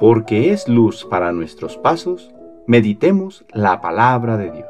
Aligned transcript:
porque 0.00 0.50
es 0.50 0.66
luz 0.66 1.04
para 1.04 1.30
nuestros 1.30 1.76
pasos, 1.76 2.30
meditemos 2.66 3.44
la 3.52 3.82
palabra 3.82 4.38
de 4.38 4.50
Dios. 4.50 4.66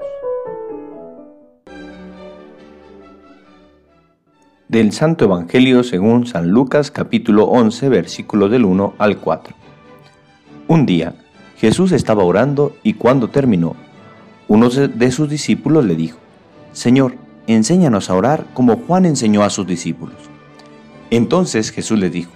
Del 4.66 4.90
Santo 4.90 5.26
Evangelio 5.26 5.84
según 5.84 6.26
San 6.26 6.48
Lucas 6.50 6.90
capítulo 6.90 7.44
11 7.44 7.88
versículos 7.88 8.50
del 8.50 8.64
1 8.64 8.94
al 8.98 9.18
4. 9.18 9.54
Un 10.66 10.84
día 10.84 11.14
Jesús 11.58 11.92
estaba 11.92 12.24
orando 12.24 12.74
y 12.82 12.94
cuando 12.94 13.28
terminó, 13.28 13.76
uno 14.48 14.68
de 14.68 15.10
sus 15.12 15.28
discípulos 15.30 15.84
le 15.84 15.94
dijo, 15.94 16.18
Señor, 16.72 17.14
enséñanos 17.46 18.10
a 18.10 18.16
orar 18.16 18.46
como 18.52 18.78
Juan 18.78 19.06
enseñó 19.06 19.44
a 19.44 19.50
sus 19.50 19.64
discípulos. 19.64 20.16
Entonces 21.10 21.70
Jesús 21.70 22.00
les 22.00 22.10
dijo, 22.10 22.32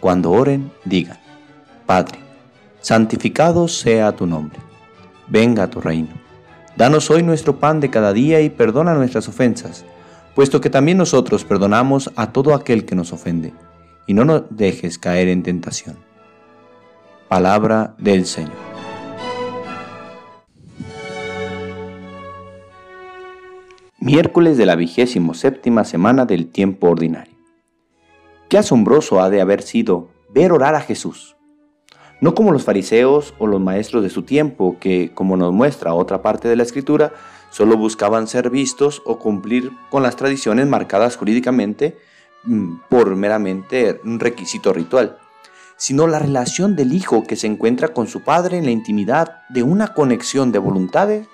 Cuando 0.00 0.32
oren, 0.32 0.72
digan, 0.84 1.18
Padre, 1.88 2.18
santificado 2.82 3.66
sea 3.66 4.14
tu 4.14 4.26
nombre, 4.26 4.58
venga 5.26 5.70
tu 5.70 5.80
reino. 5.80 6.10
Danos 6.76 7.10
hoy 7.10 7.22
nuestro 7.22 7.60
pan 7.60 7.80
de 7.80 7.88
cada 7.88 8.12
día 8.12 8.42
y 8.42 8.50
perdona 8.50 8.92
nuestras 8.92 9.26
ofensas, 9.26 9.86
puesto 10.34 10.60
que 10.60 10.68
también 10.68 10.98
nosotros 10.98 11.46
perdonamos 11.46 12.10
a 12.14 12.30
todo 12.30 12.54
aquel 12.54 12.84
que 12.84 12.94
nos 12.94 13.14
ofende, 13.14 13.54
y 14.06 14.12
no 14.12 14.26
nos 14.26 14.42
dejes 14.50 14.98
caer 14.98 15.28
en 15.28 15.42
tentación. 15.42 15.96
Palabra 17.26 17.94
del 17.96 18.26
Señor. 18.26 18.52
Miércoles 23.98 24.58
de 24.58 24.66
la 24.66 24.76
vigésimo 24.76 25.32
séptima 25.32 25.84
semana 25.84 26.26
del 26.26 26.48
tiempo 26.48 26.90
ordinario. 26.90 27.32
Qué 28.50 28.58
asombroso 28.58 29.22
ha 29.22 29.30
de 29.30 29.40
haber 29.40 29.62
sido 29.62 30.10
ver 30.28 30.52
orar 30.52 30.74
a 30.74 30.82
Jesús 30.82 31.37
no 32.20 32.34
como 32.34 32.52
los 32.52 32.64
fariseos 32.64 33.34
o 33.38 33.46
los 33.46 33.60
maestros 33.60 34.02
de 34.02 34.10
su 34.10 34.22
tiempo, 34.22 34.76
que, 34.80 35.12
como 35.14 35.36
nos 35.36 35.52
muestra 35.52 35.94
otra 35.94 36.22
parte 36.22 36.48
de 36.48 36.56
la 36.56 36.64
escritura, 36.64 37.12
solo 37.50 37.76
buscaban 37.76 38.26
ser 38.26 38.50
vistos 38.50 39.02
o 39.04 39.18
cumplir 39.18 39.72
con 39.90 40.02
las 40.02 40.16
tradiciones 40.16 40.66
marcadas 40.66 41.16
jurídicamente 41.16 41.96
mm, 42.44 42.80
por 42.88 43.14
meramente 43.16 44.00
un 44.04 44.20
requisito 44.20 44.72
ritual, 44.72 45.18
sino 45.76 46.06
la 46.06 46.18
relación 46.18 46.76
del 46.76 46.92
Hijo 46.92 47.22
que 47.22 47.36
se 47.36 47.46
encuentra 47.46 47.88
con 47.88 48.08
su 48.08 48.22
Padre 48.22 48.58
en 48.58 48.64
la 48.64 48.72
intimidad 48.72 49.42
de 49.48 49.62
una 49.62 49.94
conexión 49.94 50.50
de 50.50 50.58
voluntades 50.58 51.28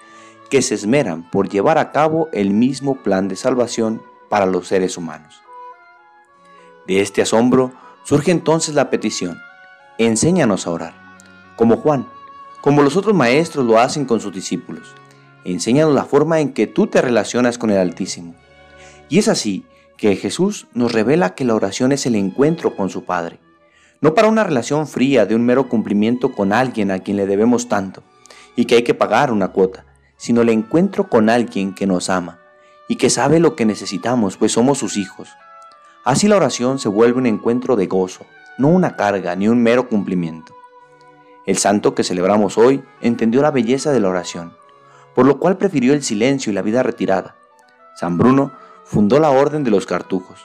que 0.50 0.60
se 0.60 0.74
esmeran 0.74 1.28
por 1.30 1.48
llevar 1.48 1.78
a 1.78 1.90
cabo 1.92 2.28
el 2.32 2.50
mismo 2.50 2.96
plan 2.96 3.28
de 3.28 3.36
salvación 3.36 4.02
para 4.28 4.46
los 4.46 4.68
seres 4.68 4.96
humanos. 4.98 5.40
De 6.86 7.00
este 7.00 7.22
asombro 7.22 7.72
surge 8.04 8.30
entonces 8.30 8.74
la 8.74 8.90
petición, 8.90 9.40
enséñanos 9.98 10.66
a 10.66 10.70
orar, 10.70 10.94
como 11.56 11.76
Juan, 11.76 12.06
como 12.60 12.82
los 12.82 12.96
otros 12.96 13.14
maestros 13.14 13.64
lo 13.64 13.78
hacen 13.78 14.04
con 14.04 14.20
sus 14.20 14.32
discípulos. 14.32 14.94
Enséñanos 15.44 15.94
la 15.94 16.04
forma 16.04 16.40
en 16.40 16.52
que 16.52 16.66
tú 16.66 16.86
te 16.86 17.02
relacionas 17.02 17.58
con 17.58 17.70
el 17.70 17.78
Altísimo. 17.78 18.34
Y 19.08 19.18
es 19.18 19.28
así 19.28 19.66
que 19.96 20.16
Jesús 20.16 20.66
nos 20.74 20.92
revela 20.92 21.34
que 21.34 21.44
la 21.44 21.54
oración 21.54 21.92
es 21.92 22.06
el 22.06 22.14
encuentro 22.14 22.74
con 22.74 22.90
su 22.90 23.04
Padre, 23.04 23.38
no 24.00 24.14
para 24.14 24.28
una 24.28 24.44
relación 24.44 24.86
fría 24.86 25.26
de 25.26 25.34
un 25.34 25.44
mero 25.44 25.68
cumplimiento 25.68 26.32
con 26.32 26.52
alguien 26.52 26.90
a 26.90 26.98
quien 26.98 27.16
le 27.16 27.26
debemos 27.26 27.68
tanto 27.68 28.02
y 28.56 28.64
que 28.64 28.76
hay 28.76 28.82
que 28.82 28.94
pagar 28.94 29.30
una 29.30 29.48
cuota, 29.48 29.84
sino 30.16 30.42
el 30.42 30.48
encuentro 30.48 31.08
con 31.08 31.28
alguien 31.28 31.74
que 31.74 31.86
nos 31.86 32.10
ama 32.10 32.38
y 32.88 32.96
que 32.96 33.10
sabe 33.10 33.40
lo 33.40 33.56
que 33.56 33.64
necesitamos, 33.64 34.36
pues 34.36 34.52
somos 34.52 34.78
sus 34.78 34.96
hijos. 34.96 35.28
Así 36.04 36.28
la 36.28 36.36
oración 36.36 36.78
se 36.78 36.88
vuelve 36.88 37.18
un 37.18 37.26
encuentro 37.26 37.76
de 37.76 37.86
gozo, 37.86 38.26
no 38.56 38.68
una 38.68 38.96
carga 38.96 39.34
ni 39.34 39.48
un 39.48 39.62
mero 39.62 39.88
cumplimiento. 39.88 40.54
El 41.46 41.58
santo 41.58 41.94
que 41.94 42.04
celebramos 42.04 42.56
hoy 42.56 42.82
entendió 43.00 43.42
la 43.42 43.50
belleza 43.50 43.92
de 43.92 44.00
la 44.00 44.08
oración, 44.08 44.56
por 45.14 45.26
lo 45.26 45.38
cual 45.38 45.56
prefirió 45.56 45.92
el 45.92 46.02
silencio 46.02 46.50
y 46.50 46.54
la 46.54 46.62
vida 46.62 46.82
retirada. 46.82 47.36
San 47.96 48.16
Bruno 48.16 48.52
fundó 48.84 49.18
la 49.18 49.30
Orden 49.30 49.64
de 49.64 49.70
los 49.70 49.86
Cartujos, 49.86 50.40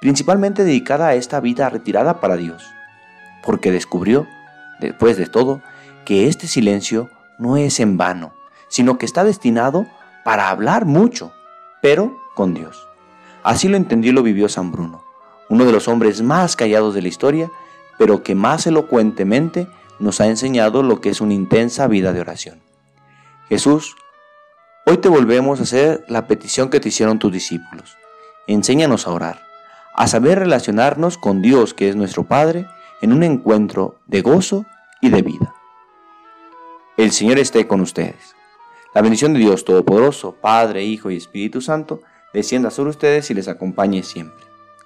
principalmente 0.00 0.64
dedicada 0.64 1.08
a 1.08 1.14
esta 1.14 1.40
vida 1.40 1.68
retirada 1.68 2.20
para 2.20 2.36
Dios, 2.36 2.64
porque 3.42 3.70
descubrió, 3.70 4.26
después 4.80 5.16
de 5.16 5.26
todo, 5.26 5.60
que 6.04 6.26
este 6.26 6.46
silencio 6.46 7.10
no 7.38 7.56
es 7.56 7.78
en 7.78 7.96
vano, 7.96 8.32
sino 8.68 8.98
que 8.98 9.06
está 9.06 9.24
destinado 9.24 9.86
para 10.24 10.48
hablar 10.48 10.84
mucho, 10.84 11.32
pero 11.80 12.16
con 12.34 12.54
Dios. 12.54 12.88
Así 13.42 13.68
lo 13.68 13.76
entendió 13.76 14.12
y 14.12 14.14
lo 14.14 14.22
vivió 14.22 14.48
San 14.48 14.72
Bruno 14.72 15.09
uno 15.50 15.66
de 15.66 15.72
los 15.72 15.88
hombres 15.88 16.22
más 16.22 16.56
callados 16.56 16.94
de 16.94 17.02
la 17.02 17.08
historia, 17.08 17.50
pero 17.98 18.22
que 18.22 18.34
más 18.34 18.66
elocuentemente 18.66 19.68
nos 19.98 20.20
ha 20.20 20.26
enseñado 20.26 20.82
lo 20.82 21.02
que 21.02 21.10
es 21.10 21.20
una 21.20 21.34
intensa 21.34 21.86
vida 21.86 22.14
de 22.14 22.20
oración. 22.20 22.62
Jesús, 23.48 23.96
hoy 24.86 24.96
te 24.98 25.08
volvemos 25.08 25.60
a 25.60 25.64
hacer 25.64 26.04
la 26.08 26.26
petición 26.26 26.70
que 26.70 26.80
te 26.80 26.88
hicieron 26.88 27.18
tus 27.18 27.32
discípulos. 27.32 27.98
Enséñanos 28.46 29.06
a 29.06 29.10
orar, 29.10 29.42
a 29.94 30.06
saber 30.06 30.38
relacionarnos 30.38 31.18
con 31.18 31.42
Dios, 31.42 31.74
que 31.74 31.88
es 31.88 31.96
nuestro 31.96 32.24
Padre, 32.24 32.66
en 33.02 33.12
un 33.12 33.22
encuentro 33.22 33.98
de 34.06 34.22
gozo 34.22 34.64
y 35.02 35.10
de 35.10 35.22
vida. 35.22 35.52
El 36.96 37.10
Señor 37.10 37.38
esté 37.38 37.66
con 37.66 37.80
ustedes. 37.80 38.36
La 38.94 39.02
bendición 39.02 39.32
de 39.32 39.40
Dios 39.40 39.64
Todopoderoso, 39.64 40.36
Padre, 40.40 40.84
Hijo 40.84 41.10
y 41.10 41.16
Espíritu 41.16 41.60
Santo, 41.60 42.02
descienda 42.32 42.70
sobre 42.70 42.90
ustedes 42.90 43.30
y 43.30 43.34
les 43.34 43.48
acompañe 43.48 44.02
siempre. 44.02 44.49